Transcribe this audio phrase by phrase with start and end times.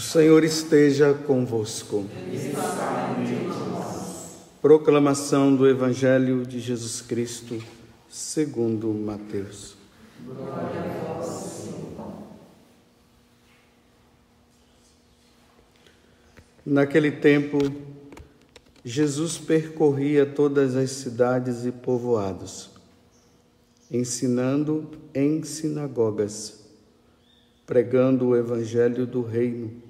[0.00, 2.06] O Senhor esteja convosco.
[4.62, 7.62] Proclamação do Evangelho de Jesus Cristo,
[8.08, 9.76] segundo Mateus.
[16.64, 17.58] Naquele tempo,
[18.82, 22.70] Jesus percorria todas as cidades e povoados,
[23.90, 26.58] ensinando em sinagogas
[27.70, 29.89] pregando o evangelho do reino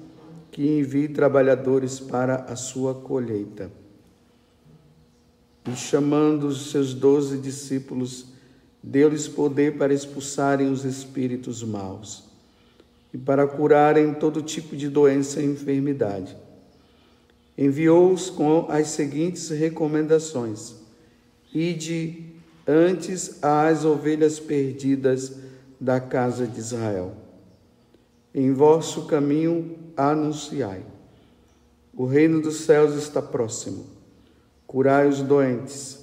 [0.51, 3.71] que envie trabalhadores para a sua colheita.
[5.65, 8.27] E chamando os seus doze discípulos,
[8.83, 12.29] deu-lhes poder para expulsarem os espíritos maus
[13.13, 16.35] e para curarem todo tipo de doença e enfermidade.
[17.57, 20.75] Enviou-os com as seguintes recomendações:
[21.53, 22.25] Ide
[22.65, 25.37] antes às ovelhas perdidas
[25.79, 27.20] da casa de Israel.
[28.33, 30.83] Em vosso caminho anunciai.
[31.93, 33.85] O reino dos céus está próximo.
[34.65, 35.99] Curai os doentes,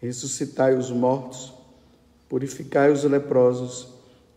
[0.00, 1.54] ressuscitai os mortos,
[2.28, 3.88] purificai os leprosos,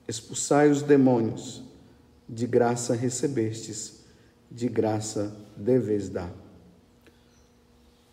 [0.07, 1.63] expulsai os demônios.
[2.29, 4.01] De graça recebestes,
[4.51, 6.33] de graça deveis dar.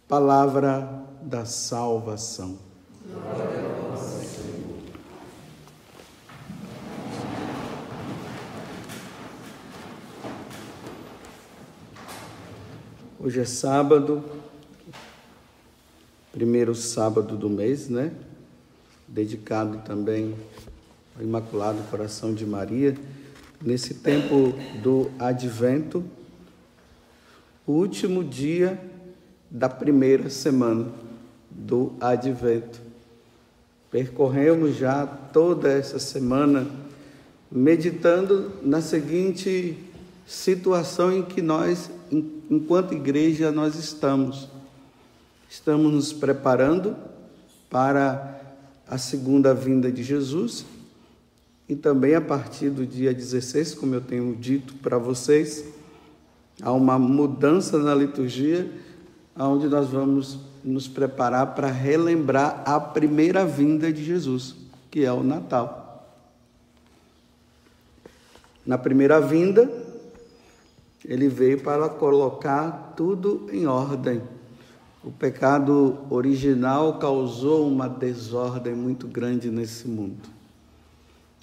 [0.06, 2.58] Palavra da salvação.
[3.04, 3.63] Glória
[13.26, 14.22] Hoje é sábado,
[16.30, 18.12] primeiro sábado do mês, né?
[19.08, 20.34] Dedicado também
[21.16, 22.94] ao Imaculado Coração de Maria.
[23.62, 24.52] Nesse tempo
[24.82, 26.04] do Advento,
[27.66, 28.78] o último dia
[29.50, 30.92] da primeira semana
[31.48, 32.78] do Advento.
[33.90, 36.66] Percorremos já toda essa semana
[37.50, 39.78] meditando na seguinte
[40.26, 44.48] situação em que nós enquanto igreja, nós estamos.
[45.48, 46.96] Estamos nos preparando
[47.70, 48.40] para
[48.86, 50.64] a segunda vinda de Jesus
[51.68, 55.64] e também a partir do dia 16, como eu tenho dito para vocês,
[56.60, 58.70] há uma mudança na liturgia,
[59.36, 64.54] onde nós vamos nos preparar para relembrar a primeira vinda de Jesus,
[64.90, 66.06] que é o Natal.
[68.66, 69.70] Na primeira vinda,
[71.06, 74.22] ele veio para colocar tudo em ordem.
[75.02, 80.28] O pecado original causou uma desordem muito grande nesse mundo.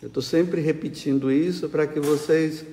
[0.02, 2.66] Eu estou sempre repetindo isso para que vocês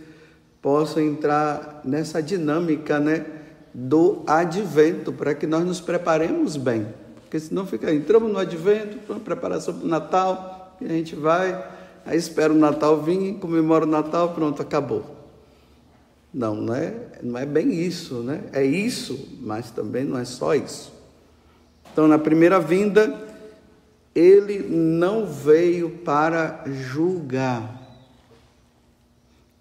[0.63, 3.27] possam entrar nessa dinâmica, né,
[3.75, 6.87] do advento, para que nós nos preparemos bem.
[7.21, 11.71] Porque senão fica, entramos no advento, preparação para o Natal, e a gente vai,
[12.07, 15.18] aí espera o Natal vir, comemora o Natal, pronto, acabou.
[16.33, 18.45] Não, não é, não é bem isso, né?
[18.53, 20.93] É isso, mas também não é só isso.
[21.93, 23.27] Então, na primeira vinda,
[24.15, 27.77] ele não veio para julgar.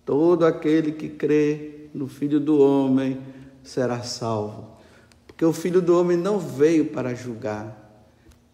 [0.05, 3.19] Todo aquele que crê no Filho do Homem
[3.63, 4.77] será salvo.
[5.25, 7.75] Porque o Filho do Homem não veio para julgar,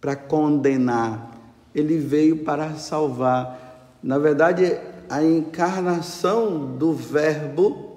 [0.01, 1.31] para condenar,
[1.73, 3.95] ele veio para salvar.
[4.01, 4.77] Na verdade,
[5.09, 7.92] a encarnação do Verbo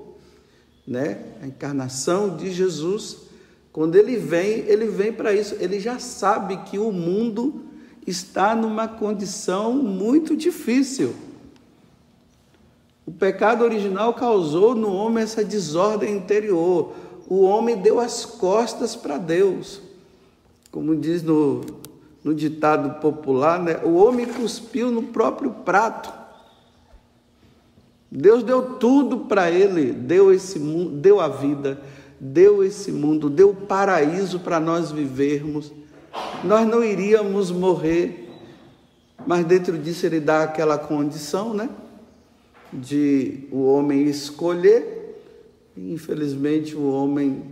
[0.87, 1.19] né?
[1.43, 3.19] A encarnação de Jesus,
[3.73, 5.57] quando ele vem, ele vem para isso.
[5.59, 7.63] Ele já sabe que o mundo
[8.07, 11.15] está numa condição muito difícil.
[13.05, 16.93] O pecado original causou no homem essa desordem interior.
[17.29, 19.81] O homem deu as costas para Deus.
[20.71, 21.63] Como diz no,
[22.23, 23.81] no ditado popular, né?
[23.85, 26.13] o homem cuspiu no próprio prato.
[28.11, 31.81] Deus deu tudo para ele, deu esse mundo, deu a vida,
[32.21, 35.73] deu esse mundo, deu o paraíso para nós vivermos.
[36.45, 38.31] Nós não iríamos morrer,
[39.27, 41.69] mas dentro disso ele dá aquela condição, né?
[42.73, 44.95] De o homem escolher.
[45.77, 47.43] Infelizmente o homem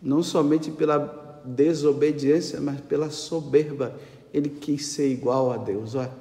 [0.00, 3.98] não somente pela desobediência, mas pela soberba,
[4.32, 5.94] ele quis ser igual a Deus.
[5.94, 6.12] Olha,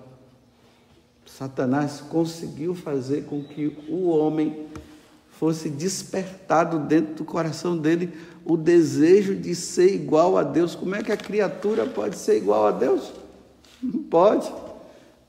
[1.27, 4.65] Satanás conseguiu fazer com que o homem
[5.29, 8.11] fosse despertado dentro do coração dele
[8.43, 10.73] o desejo de ser igual a Deus.
[10.73, 13.11] Como é que a criatura pode ser igual a Deus?
[13.83, 14.51] Não pode.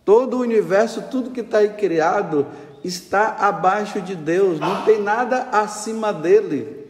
[0.05, 2.47] Todo o universo, tudo que está aí criado,
[2.83, 6.87] está abaixo de Deus, não tem nada acima dele.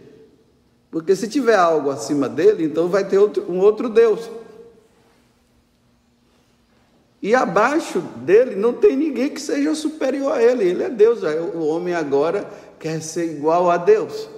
[0.91, 4.31] Porque se tiver algo acima dele, então vai ter outro, um outro Deus.
[7.21, 10.65] E abaixo dele não tem ninguém que seja superior a ele.
[10.65, 11.21] Ele é Deus.
[11.55, 12.49] O homem agora
[12.79, 14.29] quer ser igual a Deus.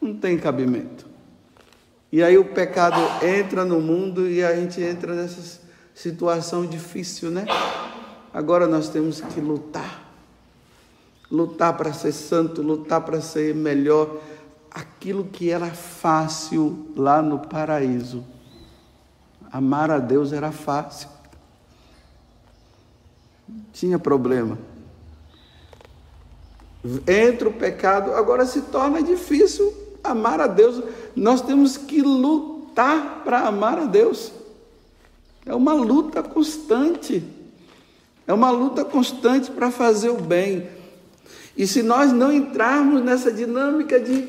[0.00, 1.06] Não tem cabimento.
[2.10, 5.60] E aí o pecado entra no mundo e a gente entra nessa
[5.94, 7.46] situação difícil, né?
[8.34, 10.04] Agora nós temos que lutar.
[11.30, 14.20] Lutar para ser santo, lutar para ser melhor.
[14.70, 18.24] Aquilo que era fácil lá no paraíso.
[19.50, 21.15] Amar a Deus era fácil
[23.72, 24.58] tinha problema.
[27.06, 29.72] Entra o pecado, agora se torna difícil
[30.02, 30.82] amar a Deus.
[31.14, 34.32] Nós temos que lutar para amar a Deus.
[35.44, 37.22] É uma luta constante.
[38.26, 40.68] É uma luta constante para fazer o bem.
[41.56, 44.28] E se nós não entrarmos nessa dinâmica de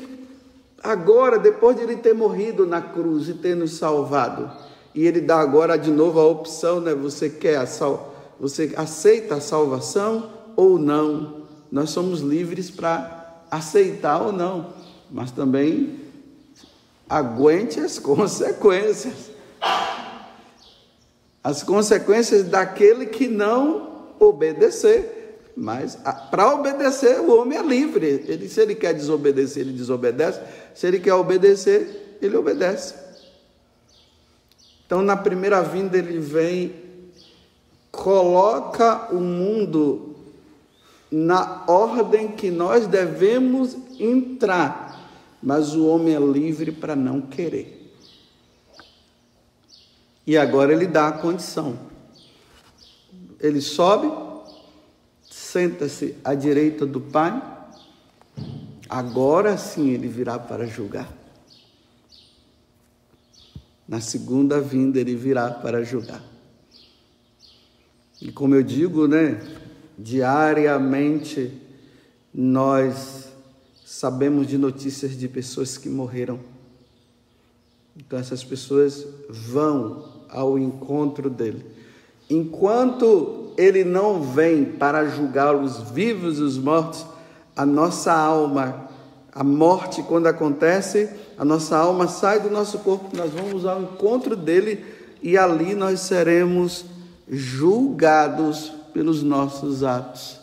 [0.82, 4.50] agora, depois de ele ter morrido na cruz e ter nos salvado,
[4.94, 6.94] e ele dá agora de novo a opção, né?
[6.94, 11.42] Você quer a salvação você aceita a salvação ou não?
[11.70, 14.72] Nós somos livres para aceitar ou não,
[15.10, 16.00] mas também
[17.08, 19.30] aguente as consequências.
[21.42, 25.16] As consequências daquele que não obedecer.
[25.56, 25.98] Mas
[26.30, 28.06] para obedecer, o homem é livre.
[28.28, 30.40] Ele, se ele quer desobedecer, ele desobedece.
[30.74, 32.94] Se ele quer obedecer, ele obedece.
[34.86, 36.87] Então, na primeira vinda, ele vem
[37.98, 40.14] coloca o mundo
[41.10, 45.10] na ordem que nós devemos entrar,
[45.42, 47.92] mas o homem é livre para não querer.
[50.24, 51.76] E agora ele dá a condição.
[53.40, 54.12] Ele sobe,
[55.28, 57.42] senta-se à direita do Pai,
[58.88, 61.12] agora sim ele virá para julgar.
[63.88, 66.37] Na segunda vinda ele virá para julgar.
[68.20, 69.40] E como eu digo, né,
[69.96, 71.52] diariamente
[72.34, 73.28] nós
[73.84, 76.40] sabemos de notícias de pessoas que morreram.
[77.96, 81.64] Então essas pessoas vão ao encontro dele.
[82.28, 87.06] Enquanto ele não vem para julgar os vivos e os mortos,
[87.56, 88.88] a nossa alma,
[89.32, 94.36] a morte quando acontece, a nossa alma sai do nosso corpo, nós vamos ao encontro
[94.36, 94.84] dele
[95.22, 96.84] e ali nós seremos
[97.30, 100.38] julgados pelos nossos atos.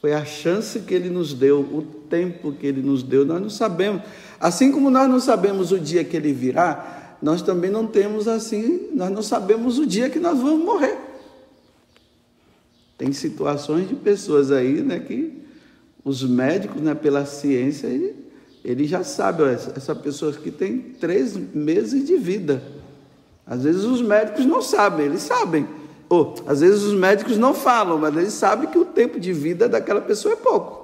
[0.00, 3.50] Foi a chance que ele nos deu, o tempo que ele nos deu, nós não
[3.50, 4.02] sabemos.
[4.40, 8.88] Assim como nós não sabemos o dia que ele virá, nós também não temos assim,
[8.92, 10.98] nós não sabemos o dia que nós vamos morrer.
[12.98, 15.40] Tem situações de pessoas aí, né, que
[16.04, 18.16] os médicos, né, pela ciência, ele,
[18.64, 22.81] ele já sabe, ó, essa pessoa que tem três meses de vida.
[23.46, 25.66] Às vezes os médicos não sabem, eles sabem.
[26.08, 29.68] Ou às vezes os médicos não falam, mas eles sabem que o tempo de vida
[29.68, 30.82] daquela pessoa é pouco.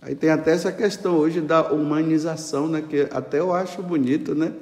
[0.00, 4.52] Aí tem até essa questão hoje da humanização, né, que até eu acho bonito, né?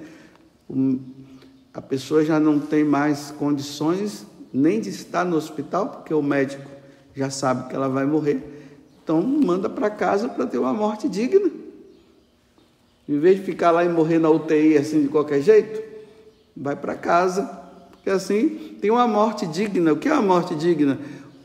[1.75, 6.71] A pessoa já não tem mais condições nem de estar no hospital, porque o médico
[7.14, 8.42] já sabe que ela vai morrer.
[9.02, 11.50] Então manda para casa para ter uma morte digna.
[13.07, 15.93] Em vez de ficar lá e morrer na UTI assim de qualquer jeito,
[16.56, 17.42] vai para casa,
[17.90, 19.92] porque assim tem uma morte digna.
[19.92, 20.99] O que é uma morte digna?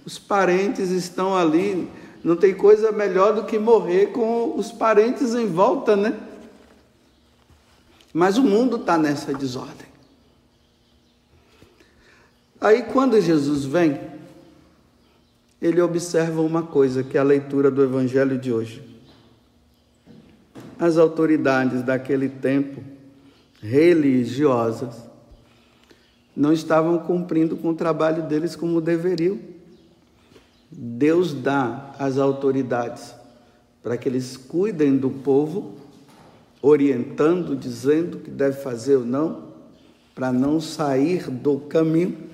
[0.05, 1.87] Os parentes estão ali,
[2.23, 6.17] não tem coisa melhor do que morrer com os parentes em volta, né?
[8.13, 9.87] Mas o mundo está nessa desordem.
[12.59, 13.99] Aí quando Jesus vem,
[15.61, 18.89] ele observa uma coisa, que é a leitura do Evangelho de hoje
[20.79, 22.81] as autoridades daquele tempo,
[23.61, 24.95] religiosas,
[26.35, 29.37] não estavam cumprindo com o trabalho deles como deveriam.
[30.71, 33.13] Deus dá as autoridades
[33.81, 35.73] para que eles cuidem do povo,
[36.61, 39.49] orientando, dizendo o que deve fazer ou não,
[40.13, 42.29] para não sair do caminho.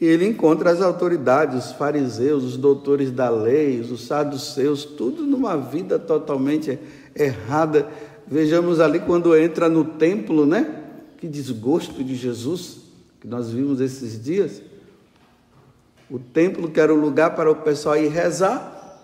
[0.00, 5.56] E ele encontra as autoridades, os fariseus, os doutores da lei, os saduceus, tudo numa
[5.56, 6.78] vida totalmente
[7.14, 7.88] errada.
[8.26, 10.82] Vejamos ali quando entra no templo, né?
[11.18, 12.86] Que desgosto de Jesus
[13.20, 14.62] que nós vimos esses dias.
[16.08, 19.00] O templo, que era o lugar para o pessoal ir rezar,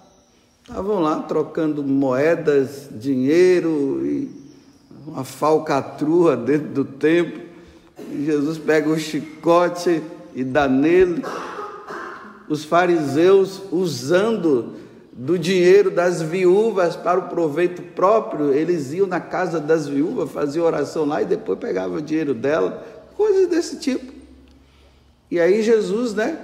[0.60, 4.30] estavam lá trocando moedas, dinheiro e
[5.06, 7.42] uma falcatrua dentro do templo.
[8.12, 10.02] E Jesus pega o chicote
[10.34, 11.24] e dá nele.
[12.48, 14.74] Os fariseus usando
[15.12, 20.64] do dinheiro das viúvas para o proveito próprio, eles iam na casa das viúvas, faziam
[20.64, 22.82] oração lá e depois pegavam o dinheiro dela,
[23.14, 24.10] coisas desse tipo.
[25.30, 26.38] E aí Jesus, né?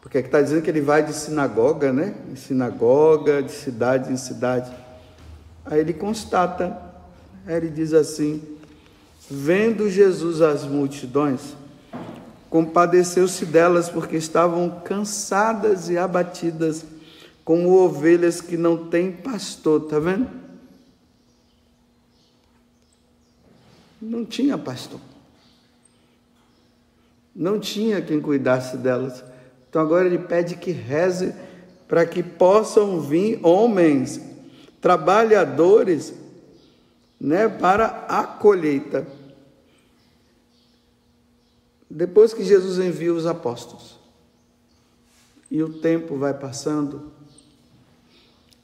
[0.00, 2.14] Porque é que está dizendo que ele vai de sinagoga, né?
[2.30, 4.70] Em sinagoga, de cidade em cidade.
[5.64, 6.76] Aí ele constata,
[7.46, 8.42] aí ele diz assim:
[9.30, 11.54] vendo Jesus as multidões,
[12.50, 16.84] compadeceu-se delas porque estavam cansadas e abatidas
[17.44, 20.28] como ovelhas que não têm pastor, tá vendo?
[24.00, 25.00] Não tinha pastor.
[27.34, 29.24] Não tinha quem cuidasse delas.
[29.68, 31.34] Então agora ele pede que reze
[31.88, 34.20] para que possam vir homens,
[34.80, 36.14] trabalhadores,
[37.20, 39.06] né, para a colheita.
[41.88, 43.98] Depois que Jesus envia os apóstolos,
[45.50, 47.11] e o tempo vai passando,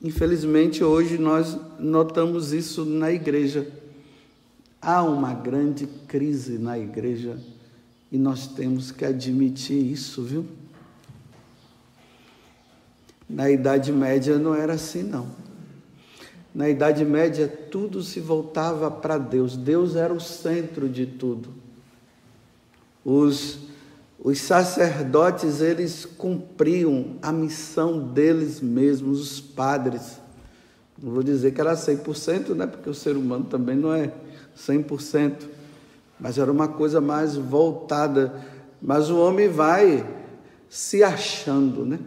[0.00, 3.66] Infelizmente, hoje nós notamos isso na igreja.
[4.80, 7.38] Há uma grande crise na igreja
[8.10, 10.46] e nós temos que admitir isso, viu?
[13.28, 15.26] Na Idade Média não era assim, não.
[16.54, 21.50] Na Idade Média tudo se voltava para Deus, Deus era o centro de tudo.
[23.04, 23.58] Os
[24.18, 30.20] os sacerdotes, eles cumpriam a missão deles mesmos, os padres.
[31.00, 32.66] Não vou dizer que era 100%, né?
[32.66, 34.12] porque o ser humano também não é
[34.56, 35.46] 100%,
[36.18, 38.42] mas era uma coisa mais voltada.
[38.82, 40.04] Mas o homem vai
[40.68, 42.00] se achando, né?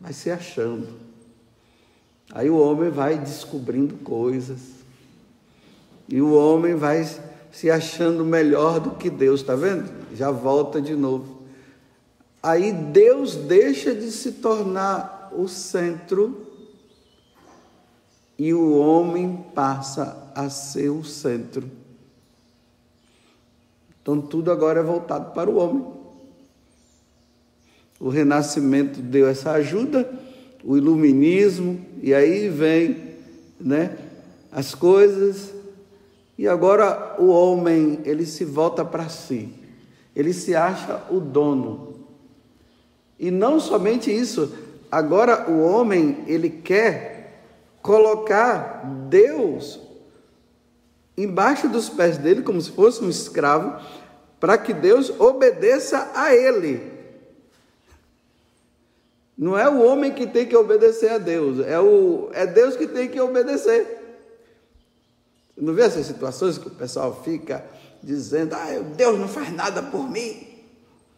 [0.00, 0.88] Vai se achando.
[2.32, 4.60] Aí o homem vai descobrindo coisas.
[6.08, 7.04] E o homem vai
[7.54, 9.88] se achando melhor do que Deus, está vendo?
[10.12, 11.42] Já volta de novo.
[12.42, 16.48] Aí Deus deixa de se tornar o centro
[18.36, 21.70] e o homem passa a ser o centro.
[24.02, 25.86] Então tudo agora é voltado para o homem.
[28.00, 30.12] O renascimento deu essa ajuda,
[30.64, 33.14] o iluminismo, e aí vem,
[33.60, 33.96] né,
[34.50, 35.53] as coisas
[36.36, 39.52] e agora o homem, ele se volta para si.
[40.14, 41.94] Ele se acha o dono.
[43.18, 44.52] E não somente isso,
[44.90, 47.42] agora o homem, ele quer
[47.80, 49.80] colocar Deus
[51.16, 53.80] embaixo dos pés dele como se fosse um escravo,
[54.40, 56.92] para que Deus obedeça a ele.
[59.36, 62.86] Não é o homem que tem que obedecer a Deus, é, o, é Deus que
[62.86, 64.03] tem que obedecer.
[65.56, 67.64] Não vê essas situações que o pessoal fica
[68.02, 70.46] dizendo, ah, Deus não faz nada por mim.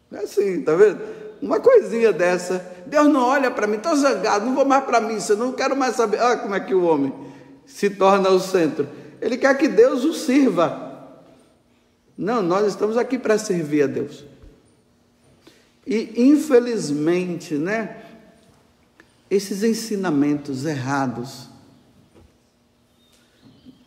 [0.09, 0.99] Não é assim, tá vendo?
[1.41, 5.17] Uma coisinha dessa, Deus não olha para mim, estou zangado, não vou mais para mim,
[5.29, 6.19] eu não quero mais saber.
[6.19, 7.13] Olha como é que o homem
[7.65, 8.87] se torna o centro.
[9.21, 10.85] Ele quer que Deus o sirva.
[12.17, 14.25] Não, nós estamos aqui para servir a Deus.
[15.85, 18.03] E infelizmente, né,
[19.29, 21.49] esses ensinamentos errados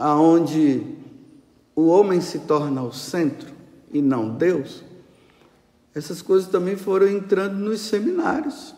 [0.00, 0.82] aonde
[1.76, 3.52] o homem se torna o centro
[3.92, 4.82] e não Deus,
[5.94, 8.74] essas coisas também foram entrando nos seminários.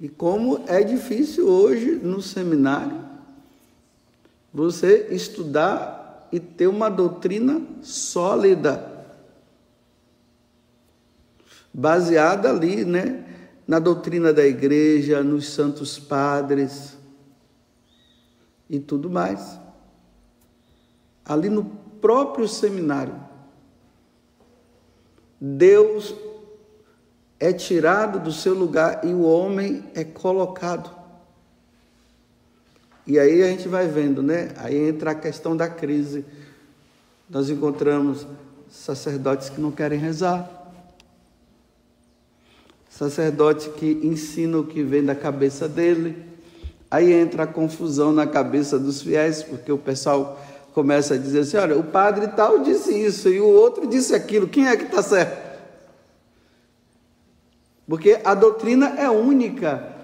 [0.00, 3.04] E como é difícil hoje no seminário
[4.52, 9.04] você estudar e ter uma doutrina sólida,
[11.72, 13.24] baseada ali, né,
[13.66, 16.95] na doutrina da igreja, nos santos padres,
[18.68, 19.58] e tudo mais.
[21.24, 21.64] Ali no
[22.00, 23.14] próprio seminário,
[25.40, 26.14] Deus
[27.38, 30.94] é tirado do seu lugar e o homem é colocado.
[33.06, 34.52] E aí a gente vai vendo, né?
[34.56, 36.24] Aí entra a questão da crise.
[37.28, 38.26] Nós encontramos
[38.68, 40.50] sacerdotes que não querem rezar,
[42.88, 46.24] sacerdote que ensina o que vem da cabeça dele,
[46.90, 50.40] Aí entra a confusão na cabeça dos fiéis, porque o pessoal
[50.72, 54.46] começa a dizer assim: olha, o padre tal disse isso e o outro disse aquilo,
[54.46, 55.46] quem é que está certo?
[57.88, 59.94] Porque a doutrina é única,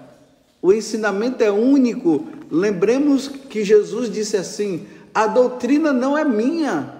[0.61, 2.25] o ensinamento é único.
[2.49, 6.93] Lembremos que Jesus disse assim: a doutrina não é minha,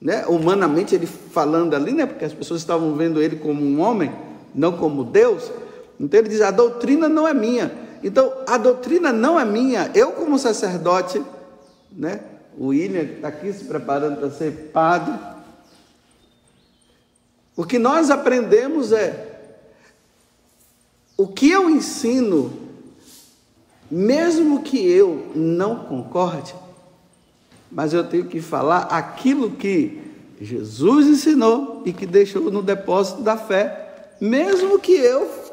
[0.00, 0.24] né?
[0.26, 2.06] humanamente ele falando ali, né?
[2.06, 4.12] porque as pessoas estavam vendo ele como um homem,
[4.54, 5.50] não como Deus.
[5.98, 7.85] Então ele diz: a doutrina não é minha.
[8.02, 9.90] Então a doutrina não é minha.
[9.94, 11.22] Eu, como sacerdote,
[11.90, 12.20] né?
[12.56, 15.14] o William está aqui se preparando para ser padre.
[17.54, 19.34] O que nós aprendemos é
[21.16, 22.52] o que eu ensino,
[23.90, 26.54] mesmo que eu não concorde,
[27.70, 30.02] mas eu tenho que falar aquilo que
[30.40, 35.45] Jesus ensinou e que deixou no depósito da fé, mesmo que eu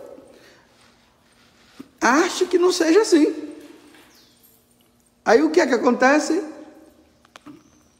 [2.04, 3.34] ache que não seja assim.
[5.26, 6.44] Aí o que é que acontece?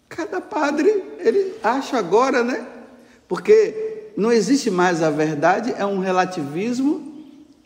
[0.10, 2.68] Cada padre, ele acha agora, né?
[3.28, 7.12] Porque não existe mais a verdade, é um relativismo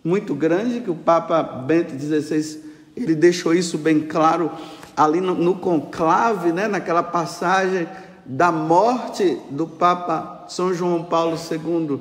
[0.04, 2.64] muito grande que o Papa Bento XVI
[2.96, 4.52] ele deixou isso bem claro
[4.96, 7.88] ali no, no conclave, né, naquela passagem
[8.26, 12.00] da morte do Papa São João Paulo II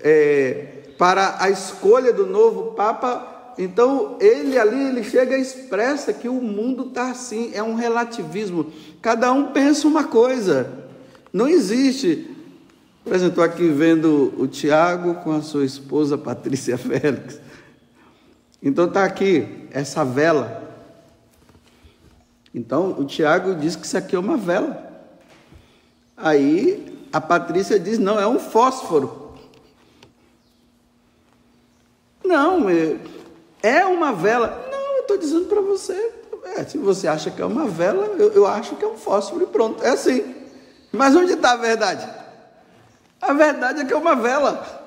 [0.00, 0.66] é,
[0.98, 3.33] para a escolha do novo Papa.
[3.56, 8.72] Então ele ali ele chega e expressa que o mundo está assim, é um relativismo.
[9.00, 10.70] Cada um pensa uma coisa.
[11.32, 12.30] Não existe.
[13.02, 17.40] Por exemplo, estou aqui vendo o Tiago com a sua esposa Patrícia Félix.
[18.62, 20.64] Então está aqui essa vela
[22.54, 24.92] então, o Tiago diz que isso aqui é uma vela.
[26.16, 29.32] Aí a Patrícia diz: não, é um fósforo.
[32.24, 32.60] Não,
[33.64, 34.68] é, uma vela.
[34.70, 36.12] Não, eu estou dizendo para você.
[36.44, 39.44] É, se você acha que é uma vela, eu, eu acho que é um fósforo
[39.44, 39.82] e pronto.
[39.82, 40.34] É assim.
[40.92, 42.06] Mas onde está a verdade?
[43.20, 44.82] A verdade é que é uma vela.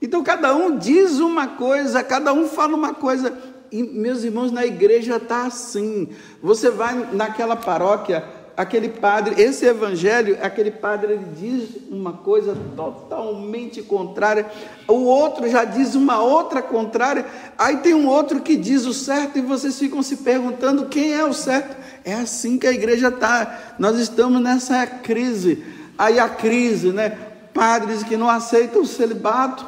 [0.00, 3.36] Então cada um diz uma coisa, cada um fala uma coisa.
[3.72, 6.08] E, meus irmãos, na igreja está assim.
[6.42, 8.22] Você vai naquela paróquia,
[8.60, 14.46] aquele padre, esse evangelho, aquele padre ele diz uma coisa totalmente contrária,
[14.86, 17.24] o outro já diz uma outra contrária,
[17.56, 21.24] aí tem um outro que diz o certo e vocês ficam se perguntando quem é
[21.24, 21.76] o certo.
[22.04, 23.74] É assim que a igreja está.
[23.78, 25.62] Nós estamos nessa crise.
[25.98, 27.10] Aí a crise, né?
[27.52, 29.66] Padres que não aceitam o celibato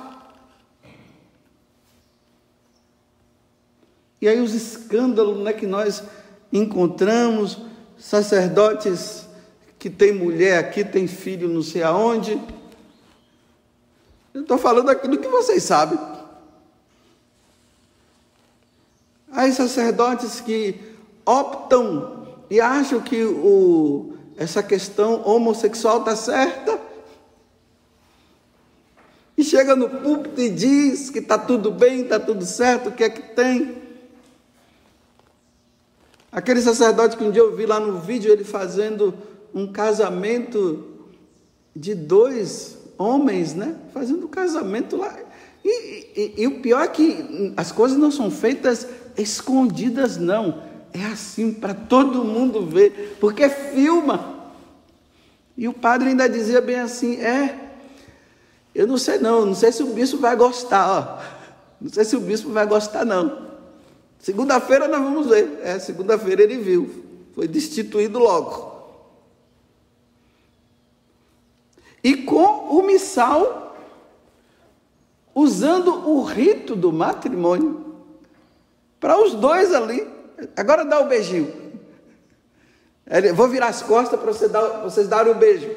[4.23, 6.05] E aí os escândalos né, que nós
[6.53, 7.59] encontramos,
[8.03, 9.29] sacerdotes
[9.79, 12.39] que tem mulher aqui, tem filho não sei aonde.
[14.35, 15.99] Eu estou falando aquilo que vocês sabem.
[19.31, 20.79] Aí sacerdotes que
[21.25, 26.81] optam e acham que o, essa questão homossexual está certa.
[29.39, 33.05] E chega no púlpito e diz que está tudo bem, está tudo certo, o que
[33.05, 33.82] é que tem?
[36.33, 39.13] Aquele sacerdote que um dia eu vi lá no vídeo, ele fazendo
[39.55, 40.89] um casamento
[41.77, 43.77] de dois homens, né?
[43.93, 45.15] Fazendo um casamento lá.
[45.63, 50.63] E, e, e, o pior é que as coisas não são feitas escondidas, não.
[50.95, 54.51] É assim para todo mundo ver, porque filma.
[55.57, 57.73] E o padre ainda dizia bem assim: é,
[58.75, 61.23] eu não sei não, não sei se o bispo vai gostar, ó.
[61.79, 63.52] Não sei se o bispo vai gostar, não.
[64.23, 65.59] Segunda-feira nós vamos ver.
[65.63, 67.05] É, segunda-feira ele viu.
[67.35, 68.71] Foi destituído logo.
[72.05, 73.77] E com o missal,
[75.35, 77.97] usando o rito do matrimônio,
[79.01, 80.07] para os dois ali.
[80.57, 81.73] Agora dá o beijinho.
[83.35, 85.69] Vou virar as costas para você dar, vocês darem o um beijo.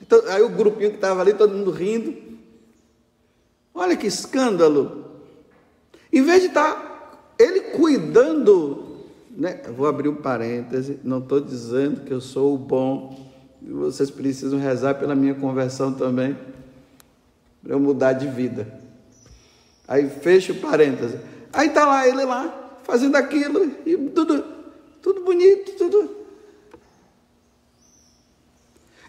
[0.00, 2.16] Então, aí o grupinho que estava ali, todo mundo rindo.
[3.74, 5.04] Olha que escândalo.
[6.10, 6.87] Em vez de estar tá
[7.38, 9.62] ele cuidando, né?
[9.76, 13.28] vou abrir um parêntese, não estou dizendo que eu sou o bom,
[13.62, 16.36] vocês precisam rezar pela minha conversão também,
[17.62, 18.66] para eu mudar de vida.
[19.86, 21.18] Aí fecha o parêntese.
[21.52, 24.44] Aí está lá ele lá, fazendo aquilo, e tudo,
[25.00, 26.16] tudo bonito, tudo.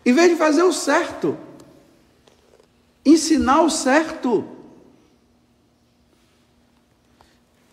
[0.06, 1.38] Em vez de fazer o certo,
[3.06, 4.48] ensinar o certo,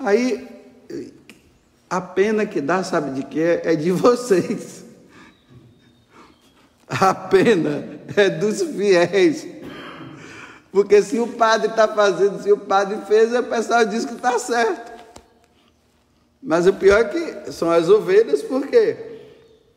[0.07, 0.47] Aí,
[1.91, 3.61] a pena que dá, sabe de quê?
[3.65, 4.85] É de vocês.
[6.87, 9.45] A pena é dos fiéis.
[10.71, 14.39] Porque se o padre está fazendo, se o padre fez, o pessoal diz que está
[14.39, 14.93] certo.
[16.41, 18.97] Mas o pior é que são as ovelhas, porque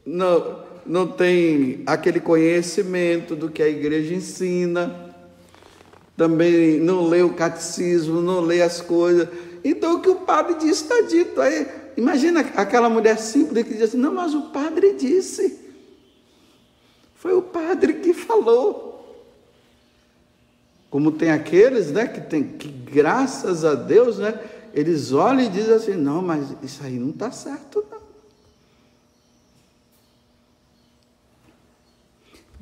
[0.06, 5.16] não, não tem aquele conhecimento do que a igreja ensina,
[6.16, 9.28] também não lê o catecismo, não lê as coisas
[9.64, 11.40] então o que o padre disse está dito.
[11.42, 11.68] Aí,
[11.98, 15.68] imagina aquela mulher simples que diz assim: não, mas o padre disse.
[17.16, 18.88] Foi o padre que falou.
[20.90, 24.40] Como tem aqueles, né, que tem que graças a Deus, né,
[24.74, 28.00] eles olham e dizem assim: "Não, mas isso aí não está certo não".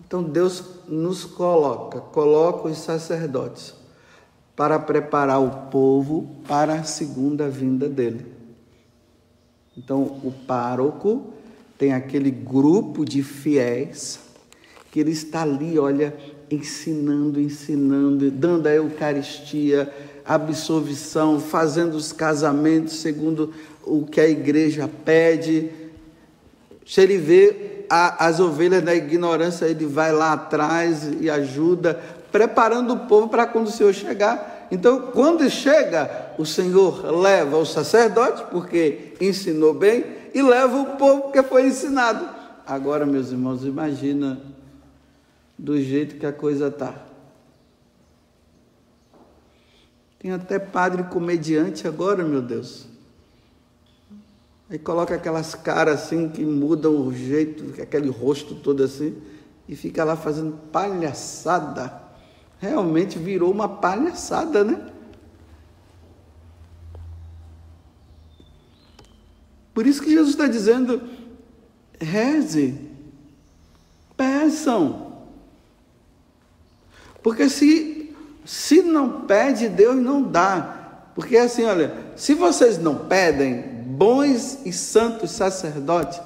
[0.06, 3.74] Então Deus nos coloca, coloca os sacerdotes
[4.58, 8.26] para preparar o povo para a segunda vinda dele.
[9.78, 11.28] Então o pároco
[11.78, 14.20] tem aquele grupo de fiéis
[14.92, 16.12] que ele está ali, olha,
[16.50, 19.94] ensinando, ensinando, dando a Eucaristia,
[20.26, 25.70] absolvição, fazendo os casamentos segundo o que a igreja pede.
[26.84, 32.94] Se ele vê a, as ovelhas da ignorância, ele vai lá atrás e ajuda, preparando
[32.94, 34.68] o povo para quando o Senhor chegar.
[34.70, 41.22] Então, quando chega, o Senhor leva o sacerdote, porque ensinou bem, e leva o povo,
[41.24, 42.28] porque foi ensinado.
[42.66, 44.40] Agora, meus irmãos, imagina
[45.58, 46.94] do jeito que a coisa está.
[50.20, 52.88] Tem até padre comediante agora, meu Deus.
[54.70, 59.16] Aí coloca aquelas caras assim que mudam o jeito, aquele rosto todo assim,
[59.68, 62.07] e fica lá fazendo palhaçada.
[62.60, 64.92] Realmente virou uma palhaçada, né?
[69.74, 71.02] Por isso que Jesus está dizendo:
[72.00, 72.80] reze,
[74.16, 75.14] peçam.
[77.22, 81.12] Porque se, se não pede, Deus não dá.
[81.14, 86.20] Porque assim, olha, se vocês não pedem bons e santos sacerdotes,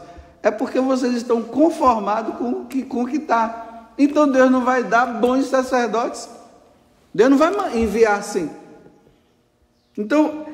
[0.43, 3.70] é porque vocês estão conformados com o que com está.
[4.03, 6.27] Então Deus não vai dar bons sacerdotes.
[7.13, 8.49] Deus não vai enviar assim.
[9.97, 10.45] Então,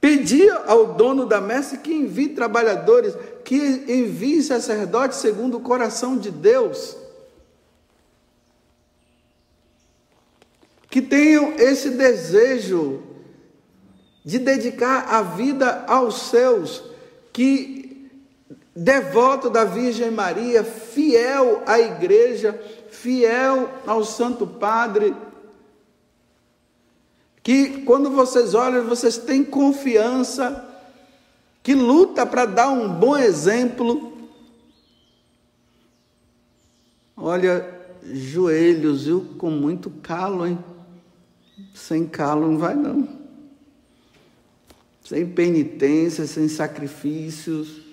[0.00, 3.56] pedir ao dono da messe que envie trabalhadores, que
[3.88, 6.96] envie sacerdotes segundo o coração de Deus.
[10.94, 13.02] que tenham esse desejo
[14.24, 16.84] de dedicar a vida aos seus,
[17.32, 17.83] que
[18.74, 22.60] devoto da Virgem Maria, fiel à igreja,
[22.90, 25.14] fiel ao Santo Padre,
[27.42, 30.66] que quando vocês olham, vocês têm confiança,
[31.62, 34.12] que luta para dar um bom exemplo.
[37.16, 37.70] Olha,
[38.02, 40.58] joelhos, viu, com muito calo, hein?
[41.74, 43.08] Sem calo não vai não.
[45.04, 47.83] Sem penitência, sem sacrifícios.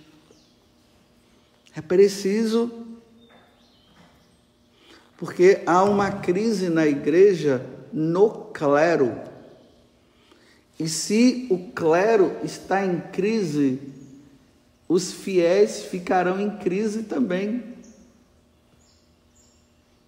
[1.75, 2.71] É preciso.
[5.17, 9.19] Porque há uma crise na igreja no clero.
[10.79, 13.79] E se o clero está em crise,
[14.89, 17.63] os fiéis ficarão em crise também.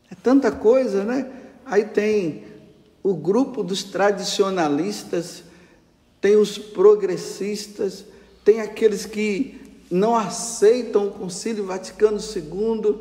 [0.10, 1.32] É tanta coisa, né?
[1.65, 2.43] Aí tem
[3.02, 5.43] o grupo dos tradicionalistas,
[6.19, 8.06] tem os progressistas,
[8.43, 9.62] tem aqueles que
[9.93, 12.99] não aceitam o Concílio Vaticano II,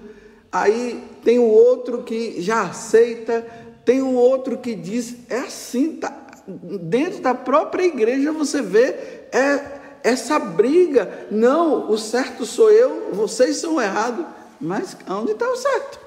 [0.52, 3.40] aí tem o outro que já aceita,
[3.82, 6.14] tem o outro que diz, é assim, tá,
[6.46, 8.88] dentro da própria igreja você vê
[9.32, 14.26] é, essa briga, não, o certo sou eu, vocês são errados,
[14.60, 15.98] mas onde está o certo?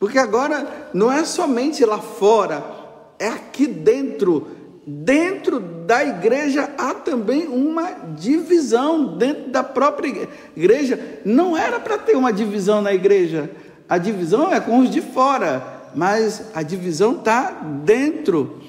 [0.00, 2.82] Porque agora não é somente lá fora,
[3.20, 4.61] é aqui dentro.
[4.84, 11.20] Dentro da igreja há também uma divisão, dentro da própria igreja.
[11.24, 13.50] Não era para ter uma divisão na igreja,
[13.88, 17.50] a divisão é com os de fora, mas a divisão está
[17.84, 18.60] dentro.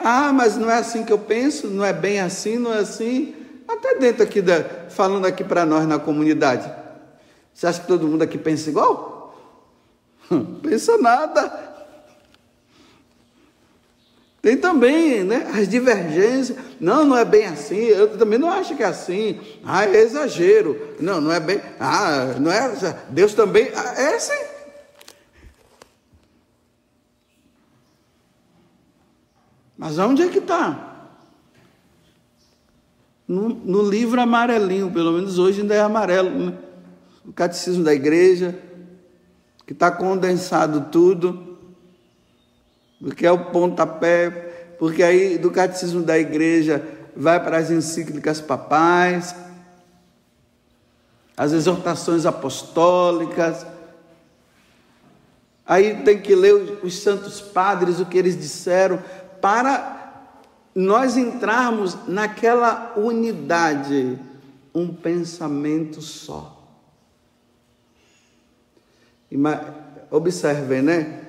[0.00, 3.34] Ah, mas não é assim que eu penso, não é bem assim, não é assim.
[3.68, 6.68] Até dentro aqui, da, falando aqui para nós na comunidade.
[7.54, 9.34] Você acha que todo mundo aqui pensa igual?
[10.62, 11.67] Pensa nada.
[14.40, 16.56] Tem também né, as divergências.
[16.80, 17.76] Não, não é bem assim.
[17.76, 19.40] Eu também não acho que é assim.
[19.64, 20.94] Ah, é exagero.
[21.00, 21.60] Não, não é bem.
[21.80, 22.72] Ah, não é.
[23.10, 23.70] Deus também.
[23.74, 24.48] Ah, é assim.
[29.76, 30.84] Mas onde é que está?
[33.26, 36.30] No, no, livro amarelinho, pelo menos hoje ainda é amarelo.
[36.30, 36.58] Né?
[37.26, 38.58] O catecismo da igreja,
[39.66, 41.47] que está condensado tudo,
[43.00, 44.30] porque é o pontapé,
[44.78, 46.84] porque aí do catecismo da igreja
[47.14, 49.34] vai para as encíclicas papais,
[51.36, 53.66] as exortações apostólicas,
[55.64, 59.02] aí tem que ler os, os santos padres, o que eles disseram,
[59.40, 59.98] para
[60.74, 64.18] nós entrarmos naquela unidade
[64.74, 66.56] um pensamento só.
[70.10, 71.27] Observem, né?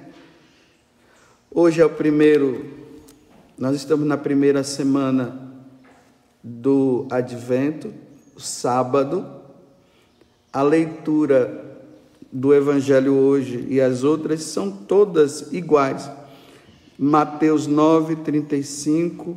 [1.52, 2.64] Hoje é o primeiro,
[3.58, 5.52] nós estamos na primeira semana
[6.44, 7.92] do Advento,
[8.38, 9.26] sábado.
[10.54, 11.80] A leitura
[12.32, 16.08] do Evangelho hoje e as outras são todas iguais.
[17.00, 19.36] Mateus 9, 35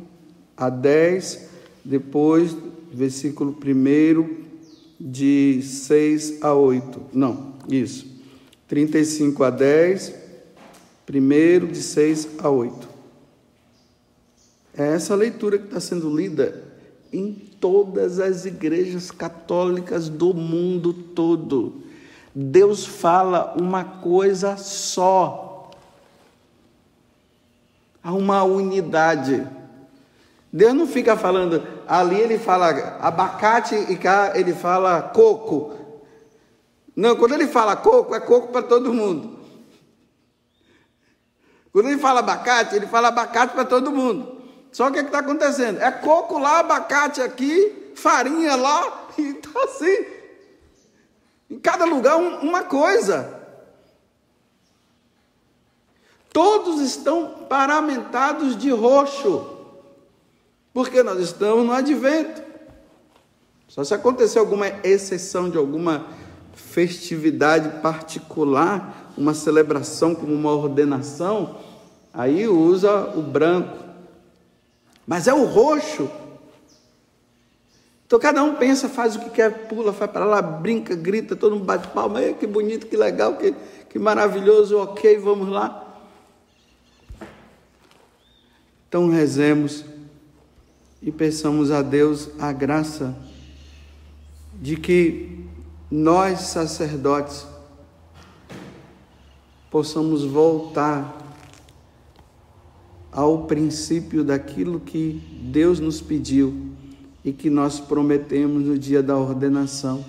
[0.55, 1.49] a 10,
[1.83, 2.55] depois,
[2.93, 4.43] versículo 1,
[4.99, 7.01] de 6 a 8.
[7.11, 8.05] Não, isso.
[8.67, 10.22] 35 a 10,
[11.13, 12.89] primeiro de 6 a 8.
[14.75, 16.63] É essa leitura que está sendo lida
[17.11, 21.83] em todas as igrejas católicas do mundo todo.
[22.33, 25.69] Deus fala uma coisa só.
[28.03, 29.47] Há uma unidade.
[30.51, 35.75] Deus não fica falando, ali ele fala abacate e cá ele fala coco.
[36.95, 39.42] Não, quando ele fala coco, é coco para todo mundo.
[41.73, 44.41] Quando ele fala abacate, ele fala abacate para todo mundo.
[44.71, 45.81] Só que o que está acontecendo?
[45.81, 50.05] É coco lá, abacate aqui, farinha lá, e está assim.
[51.49, 53.41] Em cada lugar um, uma coisa.
[56.31, 59.49] Todos estão paramentados de roxo.
[60.73, 62.41] Porque nós estamos no advento.
[63.67, 66.07] Só se acontecer alguma exceção de alguma
[66.53, 71.57] festividade particular, uma celebração como uma ordenação,
[72.13, 73.77] aí usa o branco.
[75.05, 76.09] Mas é o roxo.
[78.05, 81.55] Então cada um pensa, faz o que quer, pula, vai para lá, brinca, grita, todo
[81.55, 83.55] mundo bate palma, que bonito, que legal, que,
[83.89, 85.79] que maravilhoso, ok, vamos lá.
[88.87, 89.83] Então rezemos
[91.01, 93.15] e peçamos a Deus a graça
[94.61, 95.43] de que
[95.89, 97.47] nós, sacerdotes,
[99.73, 101.17] possamos voltar
[103.11, 105.19] ao princípio daquilo que
[105.51, 106.53] Deus nos pediu
[107.25, 110.05] e que nós prometemos no dia da ordenação.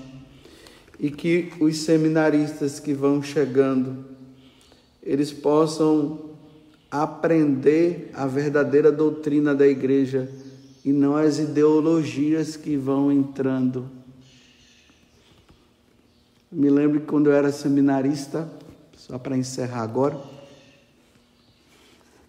[1.00, 4.05] E que os seminaristas que vão chegando,
[5.03, 6.33] eles possam
[6.90, 10.29] aprender a verdadeira doutrina da igreja
[10.85, 13.88] e não as ideologias que vão entrando.
[16.53, 18.46] Me lembro que quando eu era seminarista,
[19.07, 20.19] só para encerrar agora,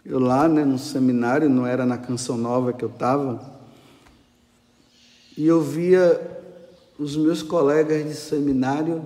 [0.04, 3.50] eu lá né, no seminário, não era na Canção Nova que eu estava,
[5.38, 6.20] e eu via
[7.00, 9.06] os meus colegas de seminário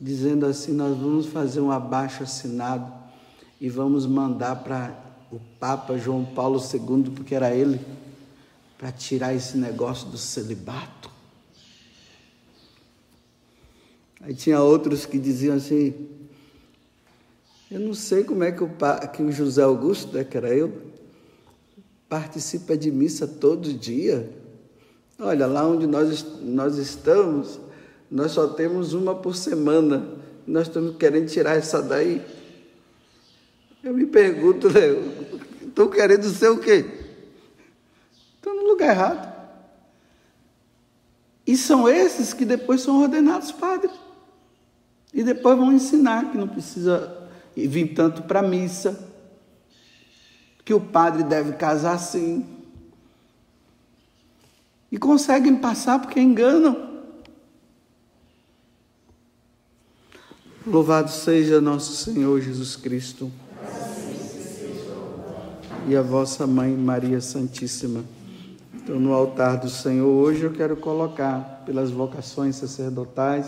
[0.00, 2.92] dizendo assim: nós vamos fazer um abaixo assinado
[3.60, 4.92] e vamos mandar para
[5.30, 7.80] o Papa João Paulo II, porque era ele
[8.76, 11.08] para tirar esse negócio do celibato.
[14.20, 16.14] Aí tinha outros que diziam assim:
[17.74, 18.70] eu não sei como é que o,
[19.12, 20.72] que o José Augusto, né, que era eu,
[22.08, 24.30] participa de missa todo dia.
[25.18, 27.58] Olha, lá onde nós, nós estamos,
[28.08, 30.06] nós só temos uma por semana.
[30.46, 32.24] Nós estamos querendo tirar essa daí.
[33.82, 34.90] Eu me pergunto, né,
[35.66, 36.84] estou querendo ser o quê?
[38.36, 39.34] Estão no lugar errado.
[41.44, 43.90] E são esses que depois são ordenados padres.
[45.12, 47.23] E depois vão ensinar que não precisa
[47.56, 49.12] vir tanto para a missa,
[50.64, 52.46] que o padre deve casar assim.
[54.90, 56.94] E conseguem passar porque enganam.
[60.66, 63.30] Louvado seja nosso Senhor Jesus Cristo.
[65.86, 68.02] E a vossa mãe Maria Santíssima.
[68.72, 73.46] Então, no altar do Senhor, hoje eu quero colocar pelas vocações sacerdotais,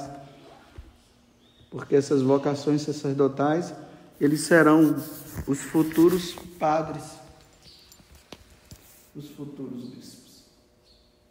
[1.71, 3.75] porque essas vocações sacerdotais,
[4.21, 4.97] eles serão
[5.47, 7.05] os futuros padres,
[9.15, 10.45] os futuros bispos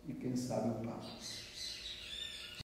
[0.08, 1.25] e quem sabe o Papa.